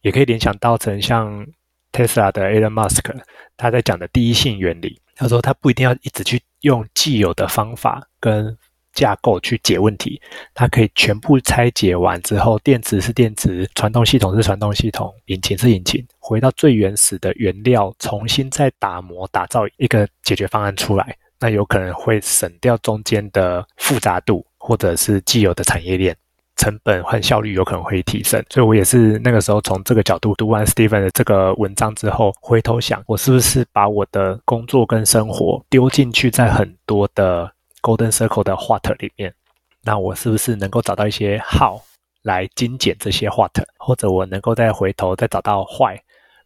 [0.00, 1.46] 也可以联想到成像
[1.92, 3.14] Tesla 的 Elon Musk
[3.56, 5.00] 他在讲的第一性原理。
[5.14, 8.58] 他说他不一定要一直去用既有的方法跟
[8.92, 10.20] 架构去解问题，
[10.52, 21.16] 他可以全部拆解完之后，电池是电池，传动系统是传动系统，引擎是引擎，回到最原始的原料，重新再打磨打造一个解决方案出来。
[21.38, 26.16] 那有可能会省掉中间的复杂度，或者是既有的产业链。
[26.58, 37.52] 成本和效率有可能会提升，所以我也是那个时候从这个角度读完 Stephen 的这个文章之后，回头想，我是不是把我的工作跟生活丢进去在很多的
[37.82, 39.34] Golden Circle 的 What 里面？
[39.82, 41.78] 那我是不是能够找到一些 How
[42.22, 45.98] 来精简这些 What，或者我能够再回头再找到 Why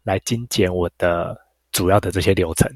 [0.02, 2.68] 来精简我的主要的这些流程？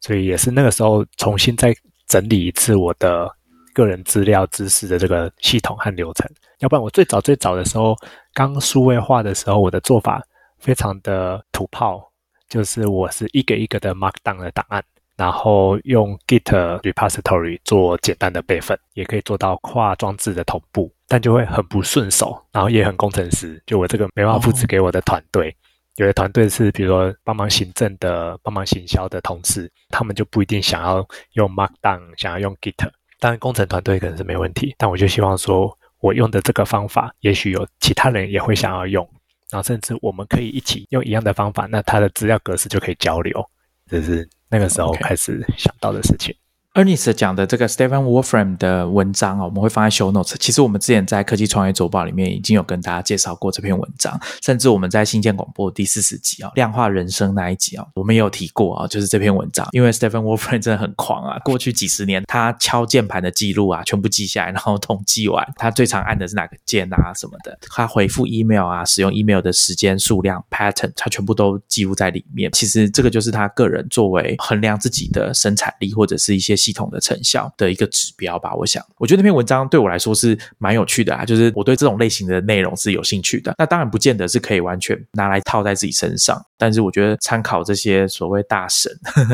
[0.00, 3.30] 所以也是那个时候重新再整理一次我的
[3.78, 6.28] 个人资料知识的这个系统和流程。
[6.58, 7.96] 要不然我最早最早的时候，
[8.34, 10.20] 刚数位化的时候，我的做法
[10.58, 12.10] 非常的土炮，
[12.48, 14.82] 就是我是一个一个的 Markdown 的档案，
[15.16, 25.54] 然后用 Git repository 做简单的备份，也可以做到跨装置的同步，但就会很不顺手，然后也很工程师，就我这个没办法复制给我的团队。
[25.94, 32.88] 有的团队是比如说帮忙行政的、帮忙行销的同事，他们就不一定想要用 Markdown，想要用 Git。
[33.18, 35.76] 当然工程团队可能是没问题，但我就希望说。
[36.00, 39.04] 我用的这个方法，也许有其他人也会想要用，
[39.50, 43.44] 然后甚至我们可以一起用一样的方法，那它的资料格式就可以交流，
[43.90, 46.32] 这是那个时候开始想到的事情。
[46.78, 50.36] Ernest 讲的这个 Stephen Wolfram 的文章啊，我们会放在 Show Notes。
[50.38, 59.66] 其实我们之前在科技创业周报里面已经有跟大家介绍过这篇文章，甚至我们在新建广播第四十集啊，量化人生那一集啊，我们也有提过啊，就是这篇文章。
[59.72, 72.48] 因为 Stephen Wolfram 真的很狂啊，过去几十年他敲键盘的记录啊，全部记下来，然后统计完他最常按的是哪个键啊什么的，他回复 email 啊，使用 email 的时间数量 pattern，他全部都记录在里面。
[72.52, 76.56] 其实这个就是他个人作为衡量自己的生产力或者是一些。
[76.68, 83.54] 系统的成效的一个指标吧，我想，我觉得那篇文章对我来说是蛮有趣的啊，就是我对这种类型的内容是有兴趣的。
[83.56, 88.92] 那当然不见得是可以完全拿来套在自己身上，但是我觉得参考这些所谓大神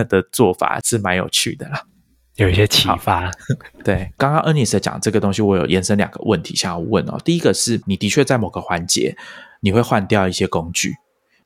[0.08, 1.82] 的做法是蛮有趣的啦，
[2.36, 3.28] 有一些启发。
[3.82, 7.18] 对，刚刚 Ernest 讲这个东西，我有延伸两个问题想要问哦。
[7.24, 9.16] 第一个是你的确在某个环节
[9.60, 10.94] 你会换掉一些工具。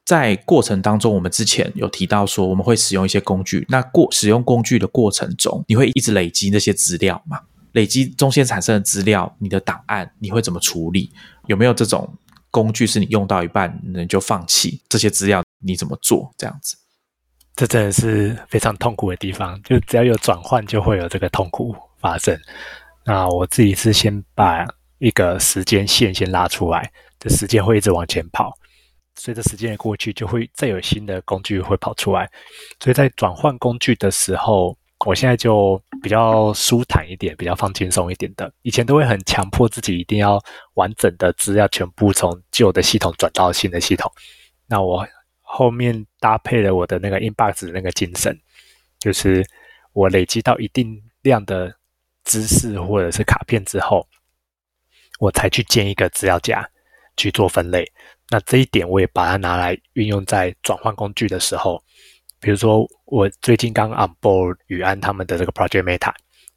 [0.08, 3.66] 在过程当中，我们之前有提到说，我们会使用一些工具。
[3.68, 7.38] 那过使用工具的过程中，你会一直累积那些资料嘛？
[7.72, 11.12] 累累积中间产生的资料，你的档案你会怎么处理？
[11.46, 12.12] 有没有这种
[12.50, 15.44] 工具是你用到一半你就放弃这些资料？
[15.62, 16.34] 你怎么做？
[16.38, 16.74] 这样子，
[17.54, 19.60] 这真的是非常痛苦的地方。
[19.62, 22.34] 就只要有转换，就会有这个痛苦发生。
[23.04, 24.66] 那我自己是先把
[24.98, 26.90] 一个时间线先拉出来，
[27.20, 28.52] 这时间会一直往前跑。
[29.18, 32.30] 随着时间的过去，就会再有新的工具会跑出来。
[32.80, 38.52] 所以在转换工具的时候，我现在就比较舒坦一点，比较放轻松一点的。
[38.62, 40.40] 以前都会很强迫自己一定要
[40.74, 44.10] 完整的资料全部从旧的系统转到新的系统。
[44.66, 45.06] 那我
[45.40, 48.38] 后面搭配了我的那个 inbox 那个精神，
[49.00, 49.44] 就是
[49.92, 51.74] 我累积到一定量的
[52.24, 54.06] 知识或者是卡片之后，
[55.18, 56.68] 我才去建一个资料夹
[57.18, 57.84] 去做分类。
[58.30, 61.82] 那这一点我也把它拿来运用在转换工具的时候，
[62.40, 66.14] 比如说我最近刚 on board 宇安他们的这个 Project Meta，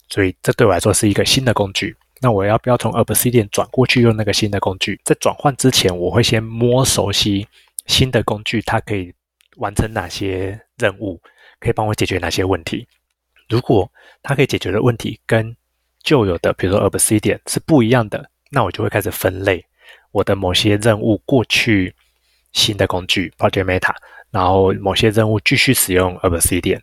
[0.07, 1.95] 所以这对我来说是一个新的工具。
[2.21, 4.99] 那我要不要从 Obsidian 转过去用那个新的工具？
[5.03, 7.47] 在转换之前，我会先摸熟悉
[7.87, 9.11] 新的工具，它可以
[9.57, 11.19] 完成哪些任务，
[11.59, 12.87] 可以帮我解决哪些问题。
[13.49, 15.55] 如果它可以解决的问题跟
[16.03, 19.65] 旧有的，比如说 Obsidian 是不一样的，那我就会开始分类。
[20.11, 21.93] 我的某些任务过去
[22.51, 23.95] 新的工具 Project Meta，
[24.29, 26.81] 然后某些任务继续使用 Obsidian，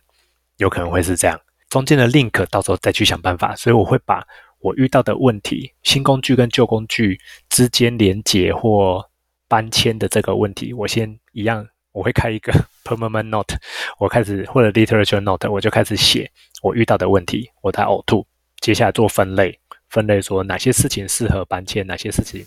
[0.57, 1.39] 有可能会是这样。
[1.69, 3.55] 中间的 link 到时候再去想办法。
[3.55, 4.25] 所以我会把
[4.59, 9.07] 我遇到的问题，新工具跟旧工具之间连接或
[9.47, 12.51] 搬迁的这个问题，我先一样，我会开一个
[12.83, 13.55] permanent note，
[13.99, 16.29] 我开始或者 literature note，我就开始写
[16.61, 18.25] 我遇到的问题，我在呕吐，
[18.59, 22.45] 接下来做分类，分类说哪些事情适合搬迁，哪些事情。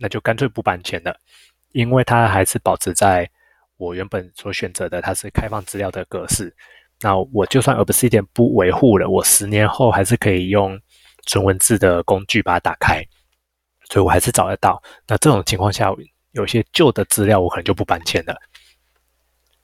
[0.00, 1.14] 那就干脆不搬迁了，
[1.72, 3.30] 因为它还是保持在
[3.76, 6.52] 我原本所选择的，它是开放资料的格式。
[7.00, 10.80] 那我就算 Obsidian 不维护了，我十年后还是可以用
[11.26, 13.04] 纯文字的工具把它打开，
[13.90, 14.82] 所以我还是找得到。
[15.06, 15.90] 那这种情况下，
[16.32, 18.36] 有些旧的资料我可能就不搬迁了，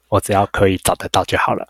[0.09, 1.67] 我只要可以找得到就好了。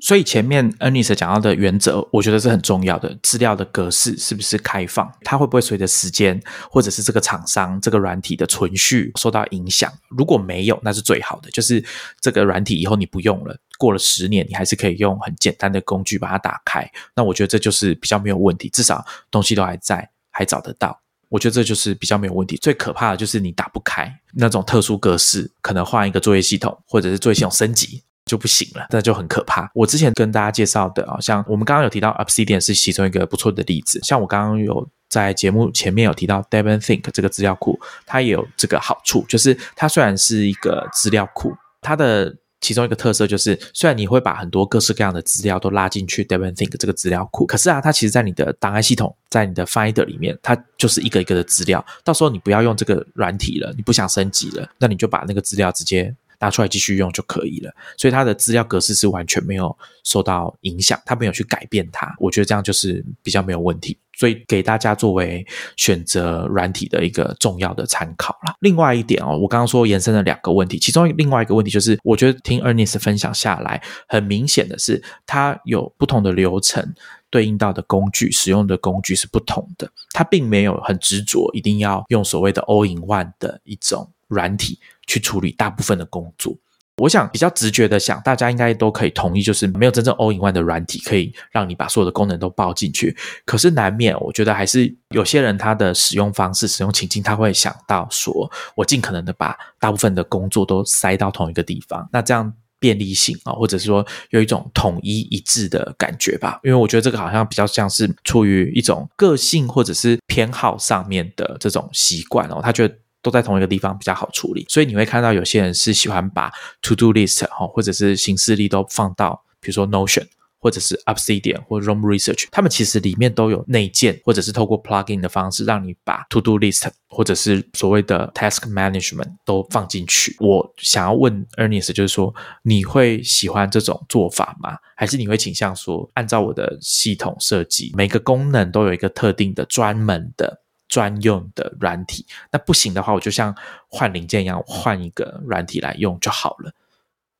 [0.00, 3.16] 所以前面 Ernest 讲到的原则，我觉得是很重要的。
[3.22, 5.10] 资料的格式是不是开放？
[5.22, 9.90] 它会不会随着时间，或者是这个厂商这个软体的存续受到影响？
[10.08, 11.50] 如果没有，那是最好的。
[11.50, 11.82] 就是
[12.20, 16.90] 这个软体以后你不用了，过了十年，你还是可以用很简单的工具把它打开。
[17.14, 21.00] 那我觉得这就是比较没有问题，至少东西都还在，还找得到。
[21.28, 22.56] 我觉得这就是比较没有问题。
[22.56, 28.02] 最可怕的就是你打不开那种特殊格式，可能换一个作业系统，或者是作业系统升级。
[28.26, 29.70] 就不行了，那就很可怕。
[29.74, 34.00] 我之前跟大家介绍的啊，像我们刚刚有提到 Obsidian 是其中一个不错的例子。
[34.02, 51.84] 像我刚刚有在节目前面有提到 Devon Think 这个资料库，它也有这个好处，就是它虽然是一个资料库，它的其中一个特色就是，虽然你会把很多各式各样的资料都拉进去 Devon Think 这个资料库，可是啊，它其实在你的档案系统，在你的 Finder 里面，它就是一个一个的资料。
[52.02, 56.14] 到时候你不要用这个软体了，你不想升级了，那你就把那个资料直接。
[56.44, 65.42] 拿出来继续用就可以了，所以它的资料格式是完全没有受到影响，它没有去改变它，我觉得这样就是比较没有问题，所以给大家作为
[65.76, 68.54] 选择软体的一个重要的参考啦。
[68.60, 76.94] 另外一点哦，我刚刚说延伸了两个问题，其中另外一个问题就是，我觉得听 Ernest 分享下来，很明显的是，它有不同的流程，
[77.30, 84.78] 对应到的工具使用的工具是不同的，它并没有很执着一定要用所谓的 All in One 的一种软体。
[85.06, 86.56] 去处理大部分的工作，
[86.98, 93.16] 我想比较直觉的想，大家应该都可以同意，就是没有真正 all in one 的软体可以让你把所有的功能都包进去。
[93.44, 106.60] 可是难免，我觉得还是有些人他的使用方式、使用情境，他会想到说，我尽可能的把大部分的工作都塞到同一个地方，那这样便利性啊，或者是说有一种统一一致的感觉吧。
[106.62, 112.94] 因为我觉得这个好像比较像是出于一种个性或者是偏好上面的这种习惯哦，他觉得。
[113.24, 120.26] 都在同一个地方比较好处理，所以你会看到有些人是喜欢把 To Do List 哈，或者是行事历都放到，比如说 Notion
[120.60, 130.36] 或者是 Obsidian 或 Room Research，他们其实里面都有内建，或者是透过 Plugin 的方式，让你把 To Do List 或者是所谓的 Task Management 都放进去。
[130.40, 134.76] 我想要问 Ernest，就是说你会喜欢这种做法吗？
[134.96, 140.63] 还是你会倾向说，按照我的系统设计，每个功能都有一个特定的专门的？
[140.94, 143.52] 专用的软体，那不行的话，我就像
[143.88, 146.72] 换零件一样，换一个软体来用就好了。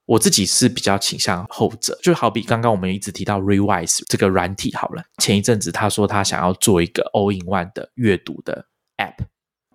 [0.06, 5.04] 我自己是比较倾向后者，就好比刚刚我们一直提到 Rewise 这个软体好了。
[5.18, 9.24] 前一阵子他说他想要做一个 All in One 的阅读的 App，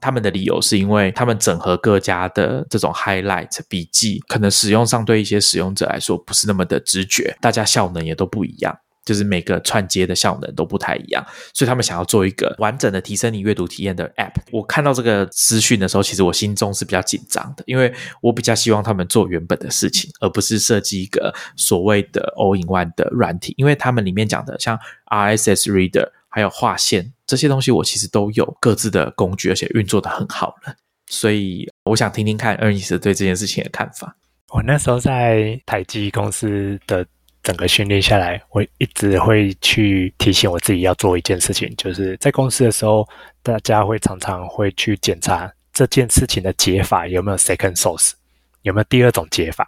[0.01, 8.77] 他们的理由是因为他们整合各家的这种 Highlight 笔记，可能使用上对一些使用者来说不是那么的直觉，大家效能也都不一样。
[9.09, 14.35] 就是每个串接的效能都不太一样，所以他们想要做一个完整的提升你阅读体验的 App。
[14.51, 17.91] 我看到这个资讯的时候，其实我心中是比较紧张的，因为
[18.21, 30.75] 我比较希望他们做原本的事情，而不是设计一个所谓的 All in One 的软体，因为他们里面讲的像 RSS Reader 还有划线这些东西，我其实都有各自的工具，而且运作的很好了。
[31.07, 34.15] 所以我想听听看 Ernest 对这件事情的看法。
[34.51, 37.05] 我那时候在台积公司的
[37.43, 43.07] 整个训练下来，我一直会去提醒我自己要做一件事情，就是在公司的时候，
[43.41, 48.11] 大家会常常会去检查这件事情的解法有没有 second source，
[48.63, 49.67] 有没有第二种解法。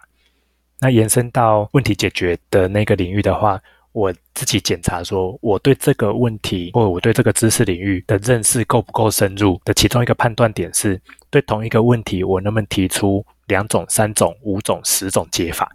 [0.80, 3.60] 那延伸到问题解决的那个领域的话，
[3.92, 11.00] 我自己检查说我对这个问题或我对这个知识领域的认识够不够深入的其中一个判断点是，
[11.30, 13.24] 对同一个问题我能不能提出。
[13.48, 15.70] 两种、三种、五种、十种解法。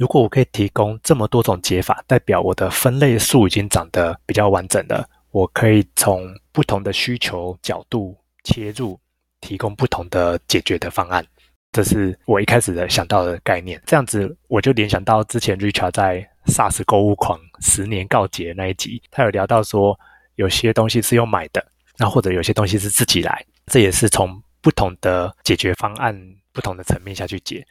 [0.00, 5.06] 如果我可以提供这么多种解法，代表我的分类数已经长得比较完整了。
[5.30, 8.98] 我可以从不同的需求角度切入，
[9.42, 11.22] 提供不同的解决的方案。
[11.70, 13.78] 这是我一开始的想到的概念。
[13.84, 19.94] 这样子，我就联想到之前 Richard 在 SaaS 购物狂十年告捷那一集，他有聊到说，
[20.36, 21.62] 有些东西是用买的，
[21.98, 23.44] 那或者有些东西是自己来。
[23.66, 26.18] 这也是从不同的解决方案。
[26.52, 27.64] 不同的层面下去解，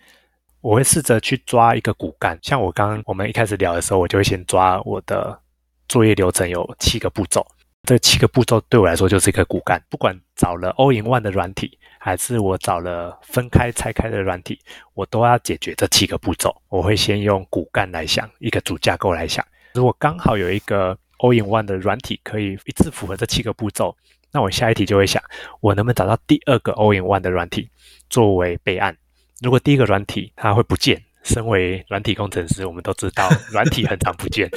[0.61, 2.37] 我会试着去抓一个骨干。
[2.41, 5.39] 像我刚刚我们一开始聊的时候，我就会先抓我的
[5.87, 7.45] 作业流程有七个步骤，
[7.83, 9.81] 这七个步骤对我来说就是一个骨干。
[9.89, 14.59] 不管找了 All in One 的软体，还是我找了分开拆开的软体，
[14.93, 16.55] 我都要解决这七个步骤。
[16.67, 19.45] 我会先用骨干来想，一个主架构来想。
[19.73, 23.95] 如果刚好有一个 All in One 的软体可以一次符合这七个步骤。
[24.31, 25.23] 那我下一题就会想，
[25.59, 27.69] 我能不能找到第二个 All in One 的软体
[28.09, 28.95] 作为备案？
[29.41, 34.49] 如果第一个软体它会不见，身为软体工程师，我们都知道软体很常不见，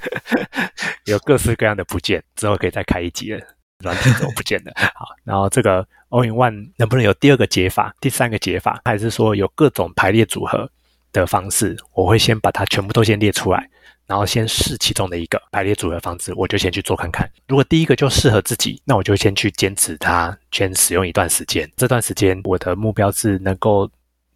[1.06, 3.40] 有各式各样的不见，之后可以再开一集了。
[3.82, 4.72] 软体怎么不见的？
[4.94, 10.68] 好，然后这个 All in One 能不能有第二个解法、第三个解法，还是说有各种排列组合
[11.12, 11.76] 的方式？
[11.94, 13.70] 我会先把它全部都先列出来。
[14.08, 17.30] 然后先试其中的一个排列组合方式，我就先去做看看。
[17.46, 21.70] 如果第一个就适合自己，那我就先去坚持它，先使用一段时间。
[21.76, 23.88] 这段时间我的目标是能够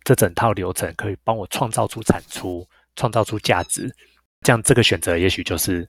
[0.04, 3.90] 这整套流程可以帮我创造出产出，创造出价值。
[4.42, 5.88] 这样这个选择也许就是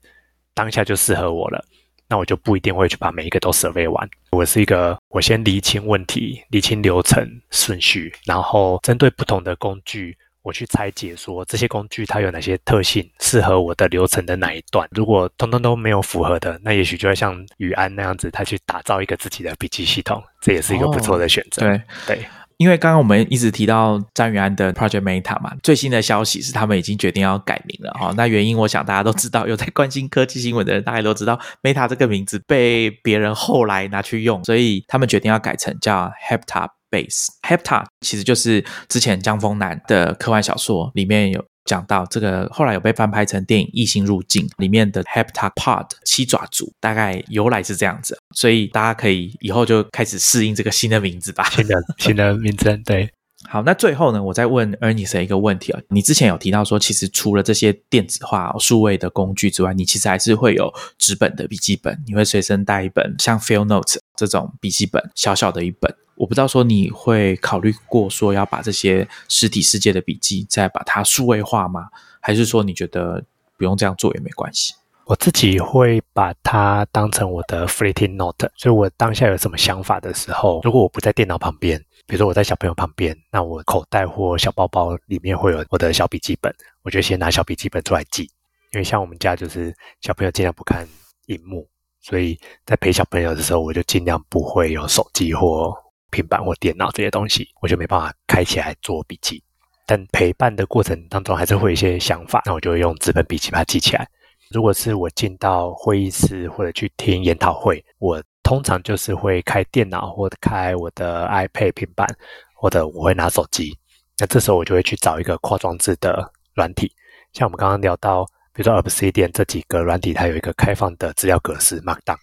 [0.53, 1.63] 当下就适合我了。
[2.07, 4.07] 那我就不一定会去把每一个都 survey 完。
[4.31, 10.15] 我是一个，我先厘清问题，厘清流程顺序，然后针对不同的工具。
[10.43, 14.87] 我去拆解说这些工具它有哪些特性，适合我的流程的哪一段。
[14.91, 21.61] 如果通通都没有符合的，那也许就会像宇安那样子，他去打造一个自己的笔记系统，这也是一个不错的选择。
[21.61, 22.25] 对对，
[22.57, 28.13] 因为刚刚我们一直提到张宇安的 Project Meta 嘛，最新的消息是他们已经决定要改名了哈。
[28.17, 36.67] 那原因我想大家都知道，有在关心科技新闻的人大概都知道，Meta 这个名字被别人后来拿去用，所以他们决定要改成叫 Hepta。
[36.93, 51.49] Base Hepta 其实就是之前江峰南的科幻小说里面有讲到，这个后来有被翻拍成电影《异星入境》里面的 Heptapod 七爪族，大概由来是这样子，所以大家可以以后就开始适应这个新的名字吧。
[51.49, 53.09] 新的新的名称，对。
[53.49, 65.93] 好，那最后呢，我再问 Ernest 一个问题啊，你之前有提到说，其实除了这些电子化、数位的工具之外，你其实还是会有纸本的笔记本，你会随身带一本像 Feel Notes 这种笔记本，小小的一本。
[66.23, 71.89] 我不知道说你会考虑过说要把这些实体世界的笔记再把它数位化吗？
[72.21, 73.21] 还是说你觉得
[73.57, 74.73] 不用这样做也没关系？
[75.03, 88.23] 我自己会把它当成我的 Fleeting Note，所以我当下有什么想法的时候，如果我不在电脑旁边，比如说我在小朋友旁边，那我口袋或小包包里面会有我的小笔记本，我就先拿小笔记本出来记。
[88.71, 90.87] 因为像我们家就是小朋友尽量不看
[91.25, 91.67] 荧幕，
[91.99, 95.82] 所以在陪小朋友的时候，我就尽量不会有手机或。
[96.13, 99.43] 平板或电脑这些东西，我就没办法开起来做笔记。
[99.85, 104.07] 但陪伴的过程当中，还是会有一些想法，那我就会用纸本笔记把它记起来。
[104.51, 112.07] 如果是我进到会议室或者去听研讨会，我通常就是会开电脑或者开我的 iPad 平板，
[112.55, 113.75] 或者我会拿手机。
[114.19, 116.89] 那这时候我就会去找一个跨装置的软体，
[117.33, 122.17] 像我们刚刚聊到，比如说 Obsidian 这几个软体，它有一个开放的资料格式 Markdown。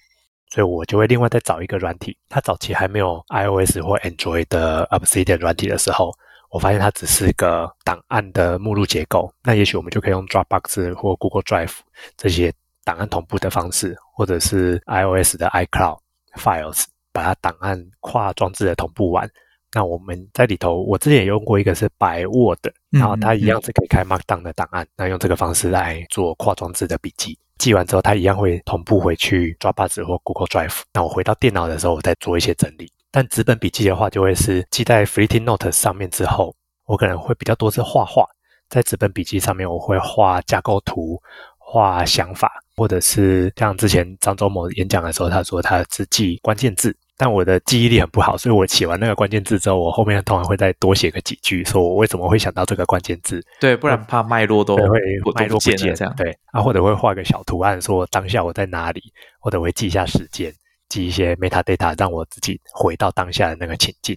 [0.51, 2.17] 所以我就会另外再找一个软体。
[2.29, 6.13] 它早期还没有 iOS 或 Android 的 Obsidian 软体的时候，
[6.51, 9.33] 我发现它只是个档案的目录结构。
[9.43, 11.73] 那也许我们就可以用 Dropbox 或 Google Drive
[12.17, 12.53] 这些
[12.85, 15.99] 档案同步的方式，或者是 iOS 的 iCloud
[16.35, 19.31] Files，把它档案跨装置的同步完，
[19.73, 27.39] 那我们在里头，我之前也用过一个是白 Word，然后它一样是可以开 Markdown 的档案，那用这个方式来做跨装置的笔记。
[27.61, 30.81] 记完之后，它一样会同步回去 Dropbox 或 Google Drive。
[30.95, 32.91] 那我回到电脑的时候，我再做一些整理。
[33.11, 36.55] 但纸本笔记的话，就会是记在 f r e e t i n g Note 上面之后，
[36.87, 38.25] 我可能会比较多是画画。
[38.71, 41.21] 在纸本笔记上面，我会画架构图、
[41.59, 46.97] 画想法，或者是像之前张周某演讲的时候，他说他只记关键字。
[47.21, 53.45] 但我的记忆力很不好，所以我写完那个关键字之后，我后面通常会再多写个几句，说我为什么会想到这个关键字。
[53.61, 54.99] 对，不然怕脉络都会
[55.35, 56.15] 脉络不见这样。
[56.17, 59.03] 对啊，或者会画个小图案，说当下我在哪里，
[59.39, 60.51] 或者会记一下时间，
[60.89, 64.17] 记一些 metadata，让我自己回到当下的那个情境。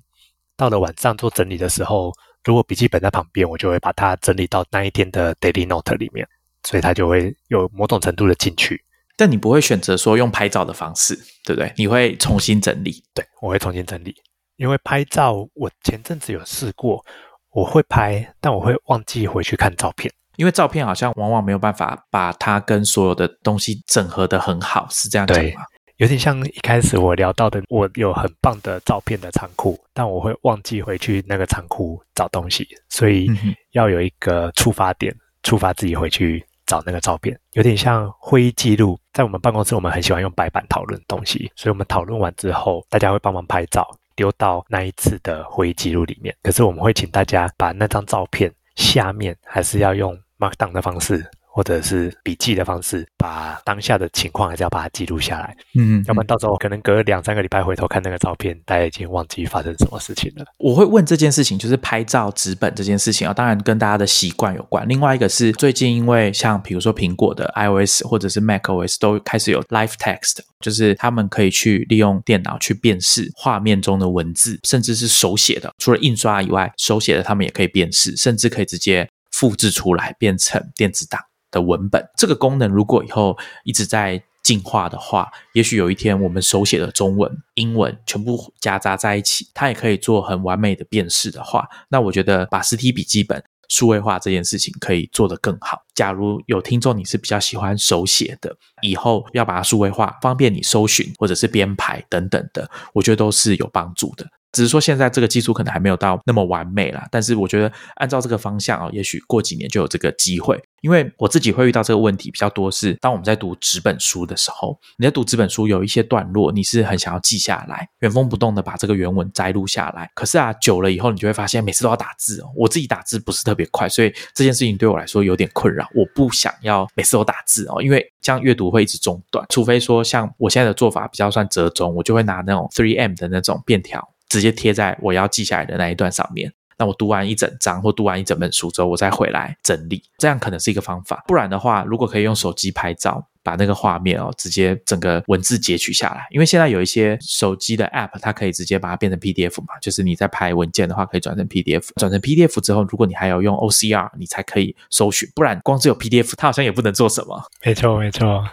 [0.55, 2.09] 到了晚上做整理的时候，
[2.45, 6.25] 如果笔记本在旁边，我就会把它整理到那一天的 daily note 里面，
[6.63, 8.81] 所以它就会有某种程度的进去。
[9.15, 11.71] 但你不会选择说用拍照的方式，对不对？
[11.77, 13.03] 你会重新整理。
[13.13, 14.15] 对，我会重新整理，
[14.55, 17.05] 因为拍照我前阵子有试过，
[17.51, 25.63] 我会拍，但我会忘记回去看照片，因为照片好像往往没有办法把它跟所有的东西整合的很好，是这样讲吗？
[25.97, 33.29] 有点像一开始我聊到的，我有很棒的照片的仓库，但我会忘记回去那个仓库找东西，所以
[33.73, 36.43] 要有一个触发点，触发自己回去。
[36.65, 38.97] 找那个照片，有点像会议记录。
[39.13, 46.35] 在我们办公室，我们很喜欢用白板讨论东西，所以我们讨论完之后，大家会帮忙拍照，丢到那一次的会议记录里面。
[46.41, 51.23] 可是我们会请大家把那张照片下面还是要用 Markdown 的方式。
[51.55, 55.55] 或者是笔记的方式，把当下的情况还是要把它记录下来。
[55.77, 60.43] 嗯，要不然到时候可能隔两三个礼拜回头看那个照片，大家已经忘记发生什么事情了。
[60.57, 64.83] 我会问这件事情，就是拍照纸本这件事情啊，当然跟大家的习惯有关。
[64.89, 81.21] 另外一个是最近因为像比如说苹果的 iOS 或者是 macOS 都开始有 Live Text，就是他们可以去利用电脑去辨识画面中的文字，甚至是手写的，除了印刷以外，手写的他们也可以辨识，甚至可以直接复制出来变成电子档。
[81.53, 95.83] 的文本这个功能，如果以后一直在进化的话，也许有一天我们手写的中文、英文全部夹杂在一起，它也可以做很完美的辨识的话，那我觉得把实体笔记本数位化这件事情可以做得更好。
[95.95, 104.27] 假如有听众你是比较喜欢手写的，以后要把它数位化，方便你搜寻或者是编排等等的，我觉得都是有帮助的。
[104.53, 110.61] 只是说现在这个技术可能还没有到那么完美啦，但是我觉得按照这个方向啊，也许过几年就有这个机会。
[110.81, 120.11] 因为我自己会遇到这个问题比较多，是当我们在读纸本书的时候，你在读纸本书有一些段落，你是很想要记下来，原封不动的把这个原文摘录下来。
[120.13, 122.51] 可是啊，久了以后，你就会发现每次都要打字哦。
[122.53, 125.87] 我自己打字不是特别快，所以这件事情对我来说有点困扰。
[125.95, 129.45] 我不想要每次都打字哦，因为这样阅读会一直中断。
[129.49, 134.05] 除非说像我现在的做法比较算折中，我就会拿那种 three M 的那种便条。
[134.33, 136.51] 直接贴在我要记下来的那一段上面。
[136.75, 141.23] 那我读完一整章或读完一整本书之后，我再回来整理，这样可能是一个方法。
[141.27, 146.25] 不然的话，如果可以用手机拍照，把那个画面哦，直接整个文字截取下来。
[146.31, 151.89] 因为现在有一些手机的 App，它可以直接把它变成 PDF 嘛，就是你在拍文件的话，可以转成 PDF。
[151.97, 155.29] 转成 PDF 之后，如果你还要用 OCR，你才可以搜寻。
[155.35, 157.39] 不然光只有 PDF，它好像也不能做什么。
[157.63, 158.43] 没错，没错。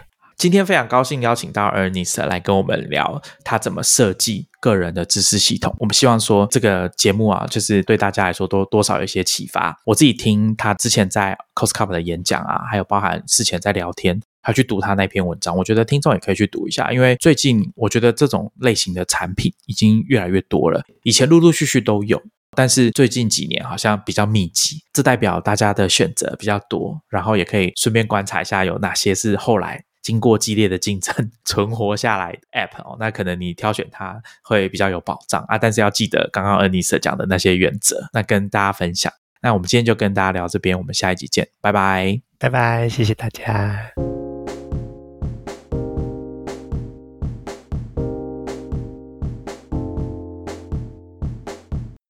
[0.41, 5.71] 今天非常高兴邀请到 Ernest 来跟我们聊他怎么设计个人的知识系统。
[5.77, 9.79] 我们希望说这个节目啊，就是对大家来说多多少有一些启发。
[9.85, 16.91] 我自己听他之前在 Costco 的演讲啊，还有包含事前在聊天，还去读他那篇文章，我觉得听众也可以去读一下。
[16.91, 22.19] 因为最近我觉得这种类型的产品已经越来越多了，以前陆陆续续都有，
[22.55, 29.83] 但是最近几年好像比较密集，这代表大家的选择比较多，然后也可以顺便观察一下有哪些是后来。
[30.01, 31.13] 经过激烈的竞争
[31.45, 35.57] 存活下来 App 哦，那可能你挑选它会比较有保障啊。
[35.57, 39.11] 但是要记得刚刚 Ernest 讲的那些原则，那跟大家分享。
[39.41, 44.30] 那我们今天就跟大家聊这边，我们下一集见，拜拜，拜拜，谢谢大家。